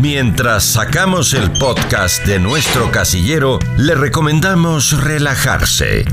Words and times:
Mientras 0.00 0.64
sacamos 0.64 1.34
el 1.34 1.52
podcast 1.52 2.24
de 2.24 2.38
nuestro 2.38 2.90
casillero, 2.90 3.58
le 3.76 3.94
recomendamos 3.94 4.98
relajarse. 4.98 6.06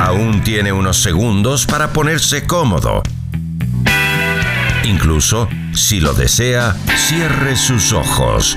Aún 0.00 0.42
tiene 0.42 0.72
unos 0.72 0.96
segundos 0.96 1.66
para 1.66 1.92
ponerse 1.92 2.46
cómodo. 2.46 3.02
Incluso, 4.84 5.50
si 5.74 6.00
lo 6.00 6.14
desea, 6.14 6.74
cierre 6.96 7.56
sus 7.56 7.92
ojos. 7.92 8.56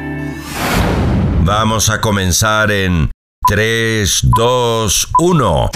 Vamos 1.44 1.90
a 1.90 2.00
comenzar 2.00 2.72
en 2.72 3.12
3, 3.50 4.30
2, 4.34 5.10
1. 5.20 5.72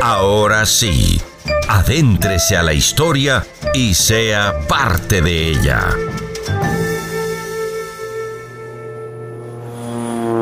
Ahora 0.00 0.64
sí, 0.64 1.20
adéntrese 1.70 2.56
a 2.56 2.64
la 2.64 2.74
historia 2.74 3.46
y 3.72 3.94
sea 3.94 4.66
parte 4.66 5.22
de 5.22 5.50
ella. 5.50 5.88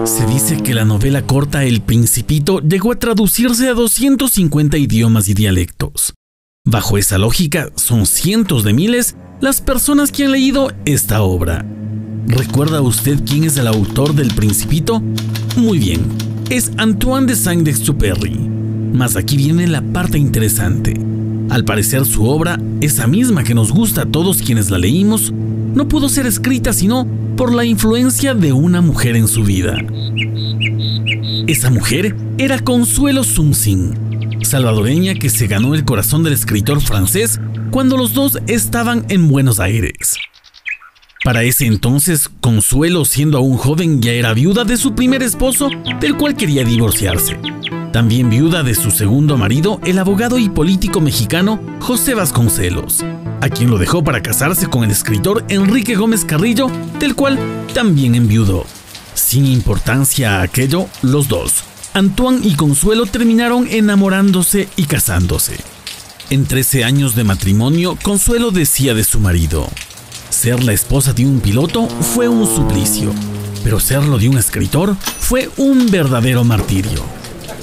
Se 0.05 0.25
dice 0.25 0.63
que 0.63 0.73
la 0.73 0.87
novela 0.87 1.27
corta 1.27 1.65
El 1.65 1.83
Principito 1.83 2.61
llegó 2.61 2.93
a 2.93 2.99
traducirse 2.99 3.69
a 3.69 3.75
250 3.75 4.79
idiomas 4.79 5.29
y 5.29 5.35
dialectos. 5.35 6.15
Bajo 6.65 6.97
esa 6.97 7.19
lógica, 7.19 7.69
son 7.75 8.07
cientos 8.07 8.65
de 8.65 8.73
miles 8.73 9.15
las 9.43 9.61
personas 9.61 10.11
que 10.11 10.25
han 10.25 10.33
leído 10.33 10.73
esta 10.87 11.21
obra. 11.21 11.63
¿Recuerda 12.27 12.81
usted 12.81 13.19
quién 13.27 13.45
es 13.45 13.59
el 13.59 13.67
autor 13.67 14.15
del 14.15 14.33
Principito? 14.33 15.03
Muy 15.59 15.79
bien, 15.79 16.01
es 16.49 16.73
Antoine 16.79 17.27
de 17.27 17.37
Saint-Exupéry. 17.37 18.49
Mas 18.95 19.15
aquí 19.15 19.37
viene 19.37 19.67
la 19.67 19.83
parte 19.83 20.17
interesante. 20.17 21.18
Al 21.51 21.65
parecer 21.65 22.05
su 22.05 22.27
obra, 22.27 22.59
esa 22.81 23.07
misma 23.07 23.43
que 23.43 23.55
nos 23.55 23.73
gusta 23.73 24.03
a 24.03 24.07
todos 24.07 24.43
quienes 24.43 24.71
la 24.71 24.79
leímos, 24.79 25.33
no 25.33 25.89
pudo 25.89 26.09
ser 26.09 26.27
escrita 26.27 26.73
sino 26.73 27.07
por 27.37 27.55
la 27.55 27.65
influencia 27.65 28.35
de 28.35 28.53
una 28.53 28.81
mujer 28.81 29.17
en 29.17 29.29
su 29.29 29.45
vida. 29.45 29.79
Esa 31.47 31.71
mujer 31.71 32.15
era 32.37 32.59
Consuelo 32.59 33.25
Sumsing, 33.25 34.43
salvadoreña 34.43 35.15
que 35.15 35.31
se 35.31 35.47
ganó 35.47 35.75
el 35.75 35.85
corazón 35.85 36.23
del 36.23 36.35
escritor 36.35 36.81
francés 36.81 37.41
cuando 37.71 37.97
los 37.97 38.13
dos 38.13 38.39
estaban 38.47 39.07
en 39.09 39.29
Buenos 39.29 39.61
Aires. 39.61 40.17
Para 41.25 41.43
ese 41.43 41.67
entonces, 41.67 42.29
Consuelo, 42.41 43.05
siendo 43.05 43.39
aún 43.39 43.57
joven, 43.57 44.01
ya 44.03 44.13
era 44.13 44.35
viuda 44.35 44.65
de 44.65 44.77
su 44.77 44.95
primer 44.95 45.23
esposo, 45.23 45.69
del 46.01 46.17
cual 46.17 46.37
quería 46.37 46.65
divorciarse. 46.65 47.39
También 47.93 48.29
viuda 48.29 48.63
de 48.63 48.75
su 48.75 48.91
segundo 48.91 49.39
marido, 49.39 49.81
el 49.85 49.99
abogado 49.99 50.39
y 50.39 50.51
político 50.51 51.01
mexicano 51.01 51.59
José 51.81 52.15
Vasconcelos, 52.15 53.03
a 53.41 53.49
quien 53.49 53.71
lo 53.71 53.79
dejó 53.79 54.05
para 54.05 54.23
casarse 54.23 54.69
con 54.69 54.85
el 54.85 54.91
escritor 54.91 55.45
Enrique 55.49 55.95
Gómez 55.95 56.25
Carrillo, 56.27 56.71
del 57.01 57.15
cual 57.15 57.39
también 57.73 58.15
enviudó. 58.15 58.67
Sin 59.15 59.47
importancia 59.47 60.39
a 60.39 60.43
aquello, 60.43 60.87
los 61.01 61.29
dos, 61.29 61.65
Antoine 61.95 62.47
y 62.47 62.55
Consuelo 62.57 63.07
terminaron 63.07 63.67
enamorándose 63.67 64.69
y 64.77 64.85
casándose. 64.85 65.57
En 66.29 66.45
13 66.45 66.85
años 66.85 67.15
de 67.15 67.25
matrimonio, 67.25 67.97
Consuelo 68.03 68.51
decía 68.51 68.93
de 68.93 69.03
su 69.03 69.19
marido, 69.19 69.67
ser 70.29 70.63
la 70.63 70.75
esposa 70.75 71.15
de 71.15 71.25
un 71.25 71.41
piloto 71.41 71.89
fue 71.89 72.29
un 72.29 72.47
suplicio, 72.47 73.15
pero 73.65 73.81
serlo 73.81 74.19
de 74.19 74.29
un 74.29 74.37
escritor 74.37 74.95
fue 75.19 75.49
un 75.57 75.91
verdadero 75.91 76.45
martirio. 76.45 77.18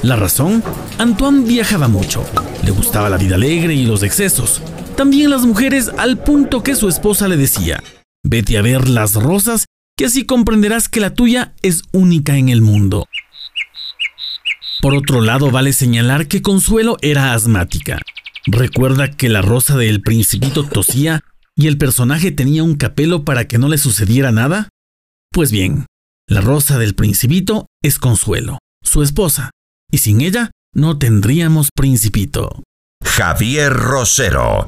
La 0.06 0.16
razón, 0.16 0.64
Antoine 1.00 1.48
viajaba 1.48 1.88
mucho, 1.88 2.24
le 2.64 2.70
gustaba 2.70 3.10
la 3.10 3.18
vida 3.18 3.34
alegre 3.34 3.74
y 3.74 3.88
los 3.88 4.04
excesos, 4.04 4.62
también 4.96 5.32
las 5.32 5.48
mujeres 5.48 5.90
al 5.98 6.20
punto 6.20 6.62
que 6.62 6.76
su 6.76 6.88
esposa 6.88 7.28
le 7.28 7.38
decía, 7.38 7.82
vete 8.24 8.60
a 8.60 8.62
ver 8.62 8.88
las 8.88 9.16
rosas, 9.16 9.66
que 9.98 10.06
así 10.06 10.28
comprenderás 10.28 10.90
que 10.90 11.00
la 11.00 11.16
tuya 11.16 11.56
es 11.64 11.86
única 11.92 12.38
en 12.38 12.50
el 12.50 12.62
mundo. 12.62 13.08
Por 14.80 14.94
otro 14.94 15.22
lado, 15.22 15.50
vale 15.50 15.74
señalar 15.74 16.28
que 16.28 16.44
Consuelo 16.44 16.98
era 17.02 17.34
asmática. 17.34 18.00
Recuerda 18.46 19.10
que 19.10 19.28
la 19.28 19.42
rosa 19.42 19.76
del 19.76 20.04
principito 20.04 20.66
tosía 20.66 21.22
y 21.56 21.66
el 21.66 21.80
personaje 21.80 22.32
tenía 22.32 22.62
un 22.62 22.76
capelo 22.76 23.26
para 23.26 23.48
que 23.48 23.58
no 23.58 23.70
le 23.70 23.80
sucediera 23.80 24.32
nada. 24.32 24.70
Pues 25.32 25.52
bien, 25.52 25.88
la 26.28 26.42
rosa 26.42 26.78
del 26.78 26.94
principito 26.94 27.66
es 27.82 27.98
Consuelo, 27.98 28.60
su 28.84 29.02
esposa, 29.02 29.50
y 29.92 30.00
sin 30.00 30.22
ella 30.22 30.52
no 30.74 30.98
tendríamos 30.98 31.70
principito. 31.76 32.64
Javier 33.04 33.74
Rosero 33.74 34.68